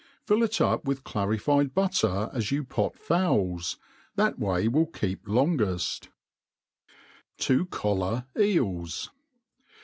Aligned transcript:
Fill 0.25 0.41
it 0.41 0.59
up 0.59 0.83
with 0.85 1.03
clarified 1.03 1.75
butter^ 1.75 2.33
as 2.33 2.45
yo^ 2.45 2.65
pqt 2.67 2.95
fowls; 2.95 3.77
that 4.15 4.39
yray 4.39 4.67
ivill 4.67 4.91
keep 4.91 5.25
lopgef|:« 5.27 6.07
^0 7.37 7.69
collar 7.69 8.25
Eels. 8.35 9.11